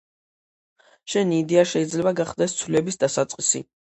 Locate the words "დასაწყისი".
3.07-3.63